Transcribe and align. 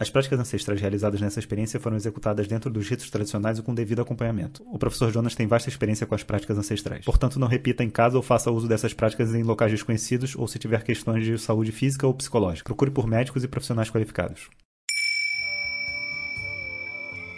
As 0.00 0.08
práticas 0.08 0.40
ancestrais 0.40 0.80
realizadas 0.80 1.20
nessa 1.20 1.38
experiência 1.38 1.78
foram 1.78 1.94
executadas 1.94 2.48
dentro 2.48 2.70
dos 2.70 2.88
ritos 2.88 3.10
tradicionais 3.10 3.58
e 3.58 3.62
com 3.62 3.74
devido 3.74 4.00
acompanhamento. 4.00 4.64
O 4.72 4.78
professor 4.78 5.12
Jonas 5.12 5.34
tem 5.34 5.46
vasta 5.46 5.68
experiência 5.68 6.06
com 6.06 6.14
as 6.14 6.22
práticas 6.22 6.56
ancestrais. 6.56 7.04
Portanto, 7.04 7.38
não 7.38 7.46
repita 7.46 7.84
em 7.84 7.90
casa 7.90 8.16
ou 8.16 8.22
faça 8.22 8.50
uso 8.50 8.66
dessas 8.66 8.94
práticas 8.94 9.34
em 9.34 9.42
locais 9.42 9.70
desconhecidos 9.70 10.34
ou 10.34 10.48
se 10.48 10.58
tiver 10.58 10.82
questões 10.84 11.22
de 11.22 11.38
saúde 11.38 11.70
física 11.70 12.06
ou 12.06 12.14
psicológica. 12.14 12.64
Procure 12.64 12.90
por 12.90 13.06
médicos 13.06 13.44
e 13.44 13.48
profissionais 13.48 13.90
qualificados. 13.90 14.48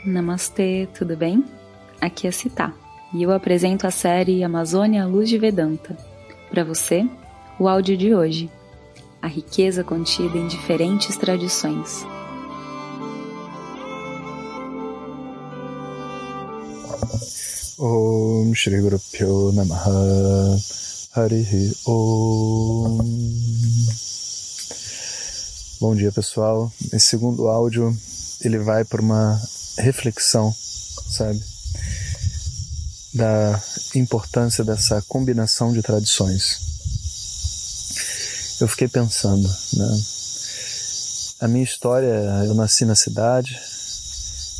Namastê, 0.07 0.89
tudo 0.97 1.17
bem? 1.17 1.45
Aqui 2.01 2.29
é 2.29 2.31
Citá 2.31 2.73
e 3.13 3.25
eu 3.25 3.33
apresento 3.33 3.89
a 3.89 3.91
série 3.91 4.45
Amazônia 4.45 5.05
Luz 5.05 5.29
de 5.29 5.37
Vedanta. 5.37 5.97
Para 6.49 6.63
você, 6.63 7.05
o 7.59 7.67
áudio 7.67 7.97
de 7.97 8.15
hoje. 8.15 8.49
A 9.21 9.27
riqueza 9.27 9.83
contida 9.83 10.39
em 10.39 10.47
diferentes 10.47 11.17
tradições. 11.17 12.07
Om 17.79 18.55
Shri 18.55 18.81
Guru 18.81 18.99
Pyo 19.13 19.53
Namaha 19.53 20.57
Harihi 21.15 21.77
Om 21.85 22.99
Bom 25.81 25.95
dia 25.97 26.13
pessoal, 26.13 26.73
esse 26.93 27.09
segundo 27.09 27.49
áudio 27.49 27.95
ele 28.41 28.59
vai 28.59 28.85
para 28.85 29.03
uma 29.03 29.41
reflexão, 29.79 30.55
sabe, 31.11 31.43
da 33.13 33.61
importância 33.95 34.65
dessa 34.65 35.03
combinação 35.03 35.73
de 35.73 35.83
tradições. 35.83 36.61
Eu 38.61 38.69
fiquei 38.69 38.87
pensando, 38.87 39.49
né? 39.75 40.03
A 41.41 41.49
minha 41.49 41.65
história, 41.65 42.15
eu 42.47 42.55
nasci 42.55 42.85
na 42.85 42.95
cidade, 42.95 43.61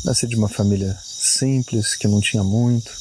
nasci 0.03 0.27
de 0.27 0.35
uma 0.35 0.49
família 0.49 0.97
simples, 1.23 1.95
que 1.95 2.07
não 2.07 2.19
tinha 2.21 2.43
muito, 2.43 2.91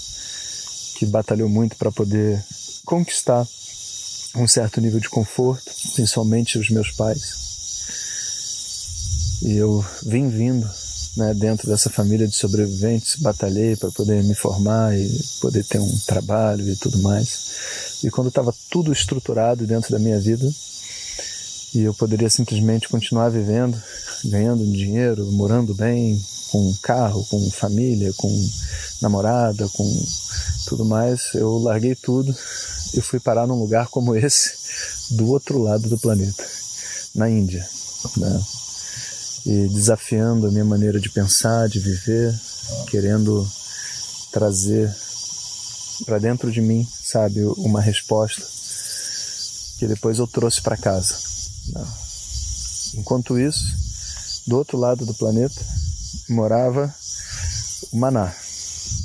que 0.97 1.06
batalhou 1.06 1.48
muito 1.48 1.77
para 1.77 1.91
poder 1.91 2.44
conquistar 2.84 3.47
um 4.36 4.47
certo 4.48 4.80
nível 4.80 5.00
de 5.00 5.08
conforto, 5.08 5.70
principalmente 5.94 6.58
os 6.58 6.70
meus 6.70 6.91
pais. 6.91 7.42
E 9.42 9.56
eu 9.56 9.84
vim 10.05 10.28
vindo 10.28 10.69
né, 11.16 11.34
dentro 11.34 11.69
dessa 11.69 11.91
família 11.91 12.27
de 12.27 12.34
sobreviventes, 12.34 13.16
batalhei 13.16 13.77
para 13.77 13.91
poder 13.91 14.22
me 14.25 14.34
formar 14.34 14.97
e 14.97 15.08
poder 15.41 15.64
ter 15.64 15.78
um 15.78 15.98
trabalho 16.06 16.69
e 16.69 16.77
tudo 16.77 16.98
mais. 17.02 18.00
E 18.02 18.10
quando 18.10 18.28
estava 18.28 18.54
tudo 18.70 18.92
estruturado 18.92 19.66
dentro 19.66 19.91
da 19.91 19.98
minha 19.98 20.19
vida, 20.19 20.48
e 21.75 21.82
eu 21.82 21.94
poderia 21.94 22.30
simplesmente 22.30 22.88
continuar 22.88 23.30
vivendo, 23.30 23.80
ganhando 24.25 24.64
dinheiro, 24.64 25.30
morando 25.32 25.75
bem, 25.75 26.22
com 26.53 26.75
carro, 26.83 27.25
com 27.31 27.50
família, 27.50 28.12
com 28.14 28.31
namorada, 29.00 29.67
com 29.70 30.05
tudo 30.67 30.84
mais, 30.84 31.33
eu 31.33 31.56
larguei 31.56 31.94
tudo 31.94 32.31
e 32.92 33.00
fui 33.00 33.19
parar 33.19 33.47
num 33.47 33.59
lugar 33.59 33.89
como 33.89 34.14
esse, 34.14 34.53
do 35.12 35.28
outro 35.28 35.59
lado 35.59 35.89
do 35.89 35.98
planeta, 35.98 36.44
na 37.14 37.31
Índia, 37.31 37.67
né? 38.19 38.42
E 39.47 39.69
desafiando 39.69 40.47
a 40.47 40.50
minha 40.50 40.64
maneira 40.64 41.00
de 41.00 41.09
pensar, 41.09 41.69
de 41.70 41.81
viver, 41.81 42.39
querendo 42.89 43.50
trazer 44.31 44.94
para 46.05 46.19
dentro 46.19 46.53
de 46.53 46.61
mim, 46.61 46.87
sabe, 47.03 47.42
uma 47.56 47.81
resposta 47.81 48.42
que 49.78 49.87
depois 49.87 50.19
eu 50.19 50.27
trouxe 50.27 50.61
para 50.61 50.77
casa. 50.77 51.16
Né? 51.69 51.84
Enquanto 52.94 53.39
isso, 53.39 53.64
do 54.47 54.59
outro 54.59 54.77
lado 54.77 55.06
do 55.06 55.14
planeta, 55.14 55.61
morava 56.28 56.95
o 57.92 57.97
Maná, 57.97 58.33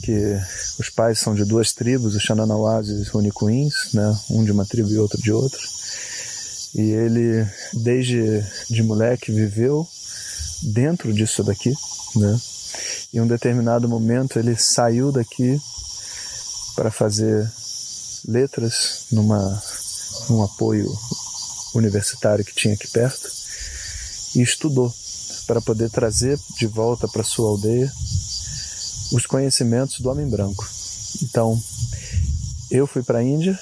que 0.04 0.40
os 0.80 0.90
pais 0.90 1.20
são 1.20 1.36
de 1.36 1.44
duas 1.44 1.73
tribos, 1.73 2.16
os 2.16 2.22
Xananauás 2.22 2.88
e 2.88 2.94
os 2.94 3.10
Runicuins, 3.10 3.94
né? 3.94 4.20
um 4.30 4.44
de 4.44 4.52
uma 4.52 4.66
tribo 4.66 4.89
e 4.89 4.98
outro 4.98 5.22
de 5.22 5.32
outra. 5.32 5.60
E 6.76 6.82
ele, 6.82 7.48
desde 7.73 8.44
de 8.70 8.83
moleque, 8.83 9.32
viveu 9.32 9.88
dentro 10.61 11.14
disso 11.14 11.44
daqui, 11.44 11.73
né? 12.16 12.39
Em 13.14 13.22
um 13.22 13.27
determinado 13.27 13.88
momento 13.88 14.38
ele 14.38 14.56
saiu 14.56 15.11
daqui 15.11 15.60
para 16.76 16.92
fazer 16.92 17.50
letras 18.27 19.06
numa 19.11 19.61
num 20.30 20.44
apoio 20.44 20.92
universitário 21.73 22.44
que 22.44 22.54
tinha 22.54 22.73
aqui 22.73 22.88
perto 22.88 23.30
e 24.36 24.42
estudou 24.42 24.94
para 25.47 25.61
poder 25.61 25.89
trazer 25.89 26.37
de 26.58 26.67
volta 26.67 27.08
para 27.08 27.23
sua 27.23 27.49
aldeia 27.49 27.91
os 29.13 29.25
conhecimentos 29.25 29.99
do 30.02 30.09
homem 30.09 30.30
branco. 30.30 30.67
Então, 31.23 31.59
eu 32.69 32.85
fui 32.85 33.02
para 33.02 33.19
a 33.19 33.23
Índia 33.23 33.58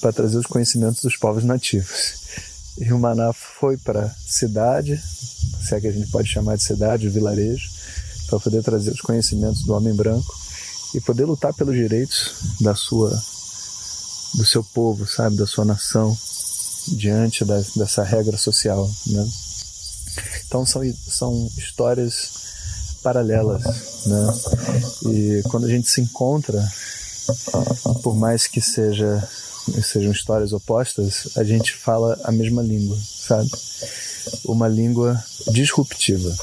para 0.00 0.12
trazer 0.12 0.36
os 0.36 0.46
conhecimentos 0.46 1.00
dos 1.02 1.16
povos 1.16 1.42
nativos. 1.42 2.22
E 2.76 2.92
o 2.92 2.98
Maná 2.98 3.32
foi 3.32 3.76
para 3.76 4.06
a 4.06 4.14
cidade, 4.26 5.02
se 5.66 5.74
é 5.74 5.80
que 5.80 5.86
a 5.86 5.92
gente 5.92 6.10
pode 6.10 6.28
chamar 6.28 6.56
de 6.56 6.64
cidade, 6.64 7.08
vilarejo, 7.08 7.70
para 8.28 8.38
poder 8.40 8.62
trazer 8.62 8.90
os 8.90 9.00
conhecimentos 9.00 9.62
do 9.62 9.72
homem 9.72 9.94
branco 9.94 10.34
e 10.94 11.00
poder 11.00 11.24
lutar 11.24 11.54
pelos 11.54 11.74
direitos 11.74 12.34
da 12.60 12.74
sua 12.74 13.10
do 14.34 14.44
seu 14.44 14.64
povo, 14.64 15.06
sabe, 15.06 15.36
da 15.36 15.46
sua 15.46 15.64
nação 15.64 16.16
diante 16.88 17.44
da, 17.44 17.62
dessa 17.76 18.02
regra 18.02 18.36
social, 18.36 18.90
né? 19.06 19.28
Então 20.46 20.64
são, 20.64 20.82
são 21.08 21.50
histórias 21.56 22.44
paralelas, 23.02 23.62
né? 24.06 24.34
E 25.12 25.42
quando 25.50 25.66
a 25.66 25.68
gente 25.68 25.88
se 25.88 26.00
encontra, 26.00 26.66
por 28.02 28.16
mais 28.16 28.46
que 28.46 28.60
seja 28.60 29.26
sejam 29.82 30.12
histórias 30.12 30.52
opostas, 30.52 31.36
a 31.36 31.44
gente 31.44 31.74
fala 31.74 32.18
a 32.24 32.32
mesma 32.32 32.62
língua, 32.62 32.98
sabe? 33.00 33.50
Uma 34.44 34.68
língua 34.68 35.22
disruptiva, 35.52 36.34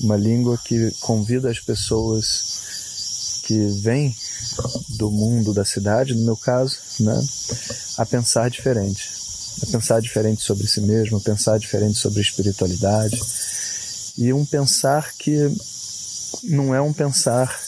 uma 0.00 0.16
língua 0.16 0.58
que 0.64 0.92
convida 1.00 1.50
as 1.50 1.58
pessoas 1.58 3.40
que 3.44 3.66
vêm 3.82 4.14
do 4.90 5.10
mundo 5.10 5.52
da 5.52 5.64
cidade, 5.64 6.14
no 6.14 6.24
meu 6.24 6.36
caso, 6.36 6.76
né, 7.00 7.20
a 7.98 8.06
pensar 8.06 8.48
diferente, 8.48 9.10
a 9.62 9.66
pensar 9.66 10.00
diferente 10.00 10.42
sobre 10.42 10.66
si 10.66 10.80
mesmo, 10.80 11.16
a 11.16 11.20
pensar 11.20 11.58
diferente 11.58 11.98
sobre 11.98 12.20
espiritualidade 12.20 13.20
e 14.16 14.32
um 14.32 14.44
pensar 14.44 15.12
que 15.18 15.52
não 16.42 16.74
é 16.74 16.80
um 16.80 16.92
pensar 16.92 17.60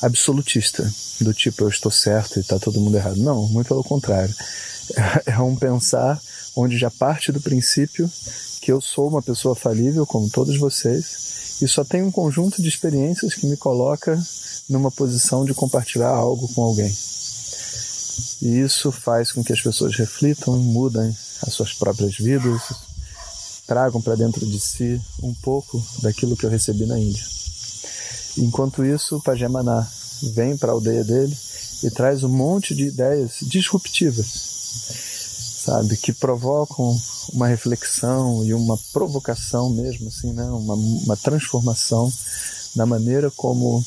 absolutista, 0.00 0.90
do 1.20 1.32
tipo 1.32 1.64
eu 1.64 1.68
estou 1.68 1.92
certo 1.92 2.36
e 2.36 2.40
está 2.40 2.58
todo 2.58 2.80
mundo 2.80 2.96
errado. 2.96 3.16
Não, 3.16 3.46
muito 3.48 3.68
pelo 3.68 3.84
contrário. 3.84 4.34
É 5.24 5.38
um 5.38 5.56
pensar 5.56 6.20
onde 6.54 6.76
já 6.76 6.90
parte 6.90 7.32
do 7.32 7.40
princípio 7.40 8.10
que 8.60 8.70
eu 8.70 8.80
sou 8.80 9.08
uma 9.08 9.22
pessoa 9.22 9.54
falível, 9.54 10.04
como 10.04 10.28
todos 10.28 10.58
vocês, 10.58 11.58
e 11.62 11.68
só 11.68 11.84
tenho 11.84 12.06
um 12.06 12.10
conjunto 12.10 12.60
de 12.60 12.68
experiências 12.68 13.34
que 13.34 13.46
me 13.46 13.56
coloca 13.56 14.20
numa 14.68 14.90
posição 14.90 15.44
de 15.44 15.54
compartilhar 15.54 16.08
algo 16.08 16.46
com 16.48 16.62
alguém. 16.62 16.94
E 18.40 18.60
isso 18.60 18.90
faz 18.90 19.32
com 19.32 19.42
que 19.42 19.52
as 19.52 19.60
pessoas 19.60 19.96
reflitam, 19.96 20.56
mudem 20.58 21.16
as 21.46 21.54
suas 21.54 21.72
próprias 21.72 22.16
vidas, 22.16 22.60
tragam 23.66 24.00
para 24.00 24.16
dentro 24.16 24.44
de 24.44 24.58
si 24.58 25.00
um 25.22 25.32
pouco 25.34 25.82
daquilo 26.02 26.36
que 26.36 26.44
eu 26.44 26.50
recebi 26.50 26.86
na 26.86 26.98
Índia. 26.98 27.24
Enquanto 28.38 28.84
isso, 28.84 29.16
o 29.16 29.22
Pajé 29.22 29.48
Maná 29.48 29.86
vem 30.34 30.56
para 30.56 30.70
a 30.70 30.74
aldeia 30.74 31.04
dele 31.04 31.36
e 31.82 31.90
traz 31.90 32.22
um 32.22 32.28
monte 32.28 32.74
de 32.74 32.84
ideias 32.84 33.38
disruptivas, 33.42 34.26
sabe, 35.64 35.96
que 35.96 36.12
provocam 36.12 36.96
uma 37.32 37.46
reflexão 37.46 38.44
e 38.44 38.54
uma 38.54 38.78
provocação 38.92 39.70
mesmo, 39.70 40.08
assim, 40.08 40.32
né, 40.32 40.44
uma, 40.44 40.74
uma 40.74 41.16
transformação 41.16 42.12
na 42.74 42.86
maneira 42.86 43.30
como 43.30 43.84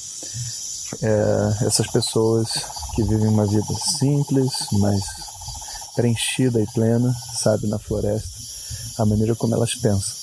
é, 1.01 1.65
essas 1.65 1.87
pessoas 1.87 2.49
que 2.95 3.03
vivem 3.03 3.27
uma 3.27 3.45
vida 3.45 3.73
simples, 3.99 4.51
mas 4.73 5.01
preenchida 5.95 6.61
e 6.61 6.67
plena, 6.67 7.15
sabe, 7.35 7.67
na 7.67 7.79
floresta, 7.79 8.29
a 8.97 9.05
maneira 9.05 9.35
como 9.35 9.55
elas 9.55 9.75
pensam, 9.75 10.13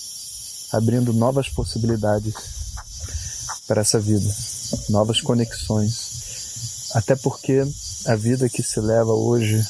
abrindo 0.72 1.12
novas 1.12 1.48
possibilidades 1.48 2.34
para 3.66 3.80
essa 3.80 3.98
vida, 3.98 4.28
novas 4.88 5.20
conexões. 5.20 6.90
Até 6.94 7.16
porque 7.16 7.66
a 8.06 8.16
vida 8.16 8.48
que 8.48 8.62
se 8.62 8.80
leva 8.80 9.12
hoje 9.12 9.64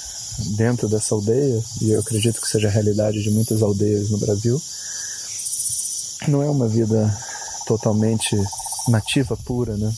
dentro 0.56 0.88
dessa 0.88 1.14
aldeia, 1.14 1.62
e 1.80 1.90
eu 1.90 2.00
acredito 2.00 2.40
que 2.40 2.48
seja 2.48 2.68
a 2.68 2.70
realidade 2.70 3.22
de 3.22 3.30
muitas 3.30 3.62
aldeias 3.62 4.10
no 4.10 4.18
Brasil, 4.18 4.60
não 6.28 6.42
é 6.42 6.48
uma 6.48 6.68
vida 6.68 7.16
totalmente 7.66 8.36
nativa 8.88 9.36
pura, 9.36 9.76
né? 9.76 9.92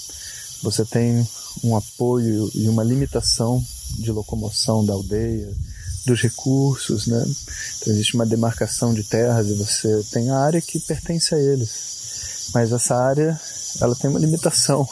Você 0.62 0.84
tem 0.84 1.26
um 1.62 1.76
apoio 1.76 2.50
e 2.54 2.68
uma 2.68 2.82
limitação 2.82 3.64
de 3.98 4.10
locomoção 4.10 4.84
da 4.84 4.92
aldeia, 4.92 5.52
dos 6.06 6.20
recursos, 6.20 7.06
né? 7.06 7.24
Então 7.78 7.92
existe 7.92 8.14
uma 8.14 8.26
demarcação 8.26 8.92
de 8.92 9.04
terras 9.04 9.48
e 9.48 9.54
você 9.54 10.04
tem 10.12 10.30
a 10.30 10.38
área 10.38 10.60
que 10.60 10.78
pertence 10.80 11.34
a 11.34 11.38
eles. 11.38 12.50
Mas 12.52 12.72
essa 12.72 12.94
área, 12.94 13.40
ela 13.80 13.94
tem 13.96 14.10
uma 14.10 14.20
limitação. 14.20 14.86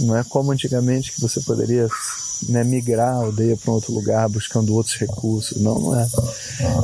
Não 0.00 0.16
é 0.16 0.24
como 0.24 0.52
antigamente 0.52 1.12
que 1.12 1.20
você 1.20 1.40
poderia 1.40 1.88
né, 2.48 2.64
migrar 2.64 3.14
a 3.14 3.24
aldeia 3.24 3.56
para 3.56 3.70
um 3.70 3.74
outro 3.74 3.92
lugar 3.92 4.28
buscando 4.28 4.74
outros 4.74 4.96
recursos. 4.96 5.60
Não, 5.60 5.78
não 5.78 6.00
é. 6.00 6.06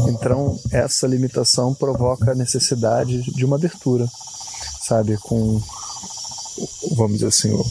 Então, 0.08 0.58
essa 0.70 1.06
limitação 1.06 1.74
provoca 1.74 2.32
a 2.32 2.34
necessidade 2.34 3.22
de 3.22 3.44
uma 3.44 3.56
abertura, 3.56 4.06
sabe? 4.82 5.16
Com, 5.18 5.60
vamos 6.96 7.14
dizer 7.14 7.28
assim, 7.28 7.50
o, 7.52 7.64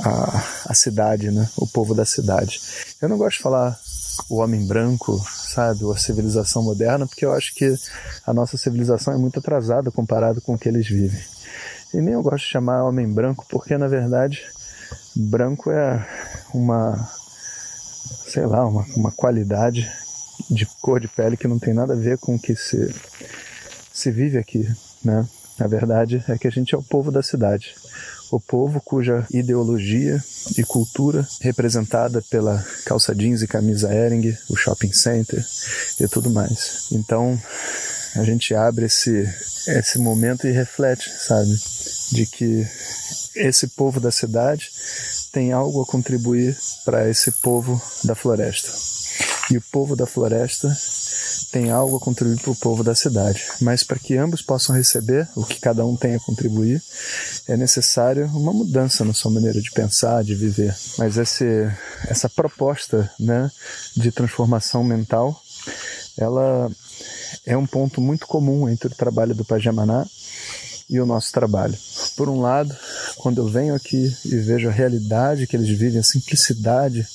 a, 0.00 0.44
a 0.66 0.74
cidade, 0.74 1.30
né? 1.30 1.48
O 1.56 1.66
povo 1.66 1.94
da 1.94 2.04
cidade. 2.04 2.60
Eu 3.00 3.08
não 3.08 3.18
gosto 3.18 3.38
de 3.38 3.42
falar 3.42 3.78
o 4.28 4.36
homem 4.36 4.66
branco, 4.66 5.18
sabe? 5.28 5.84
Ou 5.84 5.92
a 5.92 5.98
civilização 5.98 6.62
moderna, 6.62 7.06
porque 7.06 7.24
eu 7.24 7.32
acho 7.32 7.54
que 7.54 7.74
a 8.26 8.32
nossa 8.32 8.56
civilização 8.56 9.14
é 9.14 9.18
muito 9.18 9.38
atrasada 9.38 9.90
comparado 9.90 10.40
com 10.40 10.54
o 10.54 10.58
que 10.58 10.68
eles 10.68 10.86
vivem. 10.88 11.20
E 11.92 12.00
nem 12.00 12.14
eu 12.14 12.22
gosto 12.22 12.44
de 12.44 12.50
chamar 12.50 12.84
homem 12.84 13.08
branco, 13.10 13.44
porque 13.48 13.76
na 13.76 13.88
verdade 13.88 14.40
branco 15.14 15.70
é 15.70 16.06
uma, 16.54 17.08
sei 18.26 18.46
lá, 18.46 18.66
uma, 18.66 18.84
uma 18.96 19.10
qualidade 19.10 19.90
de 20.50 20.66
cor 20.80 21.00
de 21.00 21.08
pele 21.08 21.36
que 21.36 21.48
não 21.48 21.58
tem 21.58 21.74
nada 21.74 21.92
a 21.92 21.96
ver 21.96 22.18
com 22.18 22.34
o 22.34 22.38
que 22.38 22.54
se, 22.54 22.94
se 23.92 24.10
vive 24.10 24.38
aqui, 24.38 24.68
né? 25.04 25.28
Na 25.60 25.68
verdade 25.68 26.24
é 26.26 26.36
que 26.36 26.48
a 26.48 26.50
gente 26.50 26.74
é 26.74 26.78
o 26.78 26.82
povo 26.82 27.12
da 27.12 27.22
cidade 27.22 27.74
o 28.30 28.38
povo 28.38 28.80
cuja 28.80 29.26
ideologia 29.30 30.22
e 30.56 30.62
cultura 30.62 31.26
representada 31.40 32.22
pela 32.30 32.64
calça 32.84 33.14
jeans 33.14 33.42
e 33.42 33.48
camisa 33.48 33.92
Ering, 33.92 34.36
o 34.48 34.56
shopping 34.56 34.92
center 34.92 35.44
e 36.00 36.06
tudo 36.06 36.30
mais. 36.30 36.86
Então 36.92 37.40
a 38.14 38.22
gente 38.24 38.54
abre 38.54 38.86
esse 38.86 39.28
esse 39.66 39.98
momento 39.98 40.46
e 40.46 40.52
reflete, 40.52 41.10
sabe, 41.10 41.50
de 42.12 42.26
que 42.26 42.66
esse 43.36 43.68
povo 43.68 44.00
da 44.00 44.10
cidade 44.10 44.70
tem 45.32 45.52
algo 45.52 45.82
a 45.82 45.86
contribuir 45.86 46.56
para 46.84 47.08
esse 47.08 47.30
povo 47.30 47.80
da 48.04 48.14
floresta. 48.14 48.70
E 49.50 49.58
o 49.58 49.62
povo 49.70 49.94
da 49.94 50.06
floresta 50.06 50.74
tem 51.50 51.70
algo 51.70 51.96
a 51.96 52.00
contribuir 52.00 52.40
para 52.40 52.52
o 52.52 52.56
povo 52.56 52.84
da 52.84 52.94
cidade. 52.94 53.44
Mas 53.60 53.82
para 53.82 53.98
que 53.98 54.16
ambos 54.16 54.42
possam 54.42 54.74
receber 54.74 55.28
o 55.34 55.44
que 55.44 55.60
cada 55.60 55.84
um 55.84 55.96
tem 55.96 56.14
a 56.14 56.20
contribuir, 56.20 56.82
é 57.48 57.56
necessário 57.56 58.26
uma 58.26 58.52
mudança 58.52 59.04
na 59.04 59.12
sua 59.12 59.30
maneira 59.30 59.60
de 59.60 59.70
pensar, 59.70 60.22
de 60.22 60.34
viver. 60.34 60.74
Mas 60.96 61.16
esse, 61.16 61.44
essa 62.06 62.28
proposta 62.28 63.10
né, 63.18 63.50
de 63.96 64.12
transformação 64.12 64.84
mental, 64.84 65.40
ela 66.16 66.70
é 67.44 67.56
um 67.56 67.66
ponto 67.66 68.00
muito 68.00 68.26
comum 68.26 68.68
entre 68.68 68.88
o 68.88 68.96
trabalho 68.96 69.34
do 69.34 69.44
Pajamaná 69.44 70.06
e 70.90 71.00
o 71.00 71.06
nosso 71.06 71.32
trabalho. 71.32 71.78
Por 72.16 72.28
um 72.28 72.40
lado, 72.40 72.76
quando 73.16 73.38
eu 73.38 73.46
venho 73.46 73.74
aqui 73.76 74.12
e 74.24 74.36
vejo 74.36 74.68
a 74.68 74.72
realidade 74.72 75.46
que 75.46 75.56
eles 75.56 75.68
vivem, 75.68 76.00
a 76.00 76.02
simplicidade, 76.02 77.06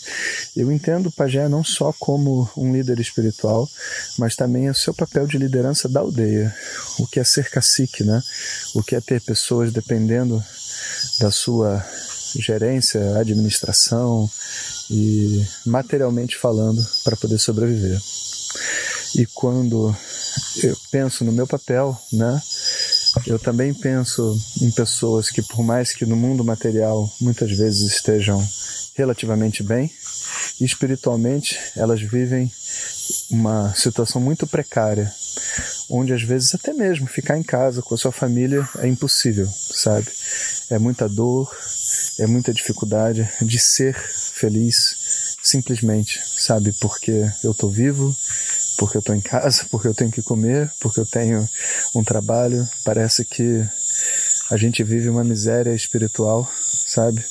eu 0.56 0.72
entendo 0.72 1.08
o 1.08 1.12
pajé 1.12 1.50
não 1.50 1.64
só 1.64 1.94
como 2.00 2.50
um 2.56 2.74
líder 2.74 3.00
espiritual, 3.00 3.70
mas 4.18 4.36
também 4.36 4.70
o 4.70 4.76
seu 4.76 4.94
papel 4.94 5.28
de 5.28 5.38
liderança 5.38 5.90
da 5.90 6.00
aldeia. 6.00 6.56
O 6.98 7.06
que 7.06 7.20
é 7.20 7.24
ser 7.24 7.50
cacique, 7.50 8.04
né? 8.04 8.24
O 8.74 8.82
que 8.82 8.96
é 8.96 9.02
ter 9.02 9.22
pessoas 9.22 9.74
dependendo 9.74 10.42
da 11.20 11.30
sua 11.30 11.86
gerência, 12.40 13.18
administração 13.18 14.30
e 14.90 15.46
materialmente 15.66 16.38
falando 16.38 16.86
para 17.04 17.18
poder 17.18 17.38
sobreviver. 17.38 18.00
E 19.16 19.26
quando 19.26 19.96
eu 20.64 20.78
penso 20.92 21.24
no 21.24 21.32
meu 21.32 21.48
papel, 21.48 21.98
né? 22.12 22.42
Eu 23.26 23.40
também 23.40 23.74
penso 23.74 24.38
em 24.62 24.70
pessoas 24.72 25.30
que, 25.30 25.42
por 25.42 25.64
mais 25.64 25.94
que 25.94 26.06
no 26.06 26.18
mundo 26.18 26.44
material 26.44 27.10
muitas 27.22 27.50
vezes 27.52 27.82
estejam 27.94 28.46
relativamente 28.94 29.64
bem, 29.64 29.90
espiritualmente 30.62 31.60
elas 31.76 32.02
vivem 32.02 32.52
uma 33.30 33.74
situação 33.76 34.22
muito 34.22 34.48
precária, 34.48 35.14
onde 35.90 36.14
às 36.14 36.24
vezes 36.24 36.56
até 36.56 36.74
mesmo 36.74 37.08
ficar 37.08 37.38
em 37.38 37.44
casa 37.44 37.82
com 37.82 37.94
a 37.94 37.98
sua 37.98 38.12
família 38.12 38.68
é 38.80 38.88
impossível, 38.88 39.48
sabe? 39.50 40.08
É 40.70 40.80
muita 40.80 41.08
dor, 41.08 41.54
é 42.20 42.26
muita 42.26 42.54
dificuldade 42.54 43.30
de 43.42 43.60
ser 43.60 43.96
feliz 43.96 45.38
simplesmente, 45.44 46.20
sabe? 46.26 46.74
Porque 46.74 47.30
eu 47.44 47.54
tô 47.54 47.70
vivo, 47.70 48.16
porque 48.78 48.98
eu 48.98 49.00
estou 49.00 49.16
em 49.16 49.22
casa, 49.22 49.66
porque 49.70 49.88
eu 49.88 49.94
tenho 49.94 50.12
que 50.12 50.24
comer, 50.24 50.72
porque 50.80 51.00
eu 51.00 51.06
tenho 51.06 51.48
um 51.94 52.04
trabalho. 52.04 52.68
Parece 52.84 53.24
que 53.24 53.64
a 54.50 54.58
gente 54.58 54.84
vive 54.84 55.10
uma 55.10 55.24
miséria 55.24 55.74
espiritual, 55.74 56.50
sabe? 56.88 57.24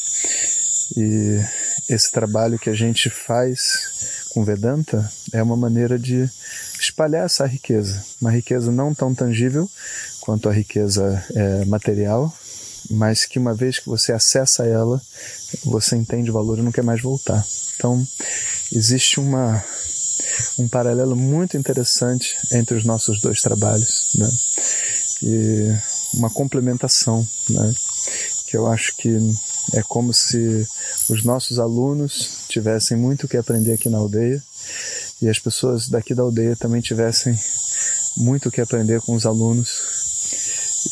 E 0.96 1.40
esse 1.88 2.10
trabalho 2.10 2.58
que 2.58 2.70
a 2.70 2.74
gente 2.74 3.10
faz 3.10 4.26
com 4.30 4.44
Vedanta 4.44 5.10
é 5.32 5.42
uma 5.42 5.56
maneira 5.56 5.98
de 5.98 6.28
espalhar 6.78 7.24
essa 7.24 7.46
riqueza, 7.46 8.02
uma 8.20 8.30
riqueza 8.30 8.70
não 8.70 8.94
tão 8.94 9.14
tangível 9.14 9.70
quanto 10.20 10.48
a 10.48 10.52
riqueza 10.52 11.24
é, 11.34 11.64
material, 11.66 12.34
mas 12.90 13.24
que 13.24 13.38
uma 13.38 13.54
vez 13.54 13.78
que 13.78 13.88
você 13.88 14.12
acessa 14.12 14.64
ela, 14.64 15.00
você 15.64 15.96
entende 15.96 16.30
o 16.30 16.34
valor 16.34 16.58
e 16.58 16.62
não 16.62 16.72
quer 16.72 16.82
mais 16.82 17.00
voltar. 17.00 17.44
Então, 17.76 18.06
existe 18.72 19.20
uma 19.20 19.62
um 20.58 20.68
paralelo 20.68 21.16
muito 21.16 21.56
interessante 21.56 22.36
entre 22.52 22.76
os 22.76 22.84
nossos 22.84 23.20
dois 23.20 23.40
trabalhos, 23.40 24.10
né? 24.16 24.28
E 25.22 25.76
uma 26.14 26.30
complementação, 26.30 27.26
né? 27.50 27.74
Que 28.46 28.56
eu 28.56 28.66
acho 28.66 28.96
que 28.96 29.16
é 29.72 29.82
como 29.82 30.12
se 30.12 30.66
os 31.08 31.24
nossos 31.24 31.58
alunos 31.58 32.44
tivessem 32.48 32.96
muito 32.96 33.24
o 33.24 33.28
que 33.28 33.36
aprender 33.36 33.72
aqui 33.72 33.88
na 33.88 33.98
aldeia 33.98 34.42
e 35.20 35.28
as 35.28 35.38
pessoas 35.38 35.88
daqui 35.88 36.14
da 36.14 36.22
aldeia 36.22 36.56
também 36.56 36.80
tivessem 36.80 37.38
muito 38.16 38.48
o 38.48 38.52
que 38.52 38.60
aprender 38.60 39.00
com 39.00 39.14
os 39.14 39.26
alunos 39.26 40.04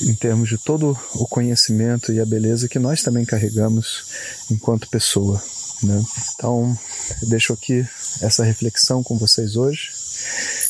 em 0.02 0.14
termos 0.14 0.48
de 0.48 0.58
todo 0.58 0.98
o 1.14 1.26
conhecimento 1.26 2.12
e 2.12 2.20
a 2.20 2.26
beleza 2.26 2.68
que 2.68 2.78
nós 2.78 3.02
também 3.02 3.24
carregamos 3.24 4.04
enquanto 4.50 4.88
pessoa. 4.88 5.42
Né? 5.82 6.02
Então, 6.34 6.76
deixo 7.22 7.52
aqui 7.52 7.86
essa 8.20 8.44
reflexão 8.44 9.02
com 9.02 9.18
vocês 9.18 9.56
hoje 9.56 9.90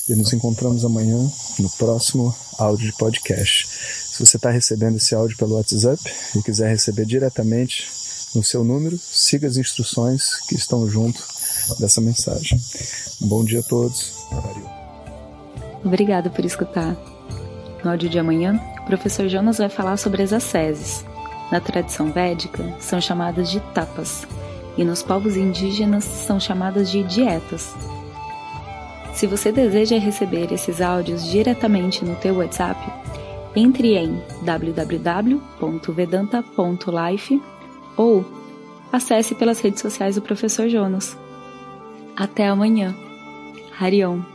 e 0.09 0.15
nos 0.15 0.33
encontramos 0.33 0.85
amanhã 0.85 1.31
no 1.59 1.71
próximo 1.71 2.35
áudio 2.59 2.87
de 2.87 2.97
podcast. 2.97 3.69
Se 4.13 4.25
você 4.25 4.37
está 4.37 4.51
recebendo 4.51 4.97
esse 4.97 5.15
áudio 5.15 5.37
pelo 5.37 5.57
WhatsApp 5.57 6.03
e 6.37 6.43
quiser 6.43 6.69
receber 6.69 7.07
diretamente 7.07 8.02
no 8.35 8.43
seu 8.43 8.65
número, 8.65 8.99
siga 8.99 9.47
as 9.47 9.57
instruções 9.57 10.41
que 10.49 10.55
estão 10.55 10.89
junto 10.89 11.23
dessa 11.79 12.01
mensagem. 12.01 12.61
Um 13.21 13.29
bom 13.29 13.45
dia 13.45 13.61
a 13.61 13.63
todos. 13.63 14.15
Obrigada 15.85 16.31
por 16.31 16.45
escutar. 16.45 16.97
No 17.85 17.91
áudio 17.91 18.09
de 18.09 18.19
amanhã, 18.19 18.61
o 18.81 18.87
professor 18.87 19.29
Jonas 19.29 19.59
vai 19.59 19.69
falar 19.69 19.97
sobre 19.97 20.23
as 20.23 20.33
asceses. 20.33 21.05
Na 21.51 21.61
tradição 21.61 22.13
védica, 22.13 22.75
são 22.81 23.01
chamadas 23.01 23.51
de 23.51 23.61
tapas 23.75 24.23
e 24.77 24.85
nos 24.85 25.03
povos 25.03 25.37
indígenas 25.37 26.05
são 26.05 26.39
chamadas 26.41 26.91
de 26.91 27.03
dietas. 27.03 27.75
Se 29.15 29.27
você 29.27 29.53
deseja 29.53 29.99
receber 29.99 30.51
esses 30.53 30.81
áudios 30.81 31.27
diretamente 31.27 32.03
no 32.05 32.15
teu 32.17 32.37
WhatsApp, 32.37 32.81
entre 33.55 33.97
em 33.97 34.23
www.vedanta.life 34.43 37.43
ou 37.97 38.25
acesse 38.93 39.35
pelas 39.35 39.61
redes 39.61 39.81
sociais 39.81 40.17
do 40.17 40.23
Professor 40.23 40.69
Jonas. 40.69 41.17
Até 42.17 42.47
amanhã. 42.47 42.95
Harion. 43.79 44.32